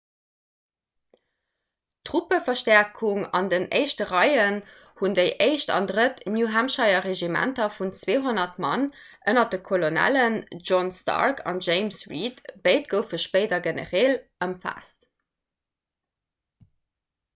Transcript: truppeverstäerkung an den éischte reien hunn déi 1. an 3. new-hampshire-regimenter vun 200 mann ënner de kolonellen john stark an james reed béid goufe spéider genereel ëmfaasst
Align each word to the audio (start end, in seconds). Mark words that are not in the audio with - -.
truppeverstäerkung 2.05 3.23
an 3.39 3.51
den 3.53 3.67
éischte 3.79 4.05
reien 4.13 4.55
hunn 5.01 5.17
déi 5.19 5.25
1. 5.47 5.65
an 5.75 5.85
3. 5.91 6.07
new-hampshire-regimenter 6.37 7.67
vun 7.75 7.93
200 7.99 8.55
mann 8.65 8.87
ënner 9.33 9.47
de 9.53 9.59
kolonellen 9.69 10.39
john 10.71 10.89
stark 11.01 11.43
an 11.53 11.61
james 11.69 11.99
reed 12.15 12.41
béid 12.69 12.87
goufe 12.95 13.19
spéider 13.27 13.61
genereel 13.69 14.17
ëmfaasst 14.47 15.07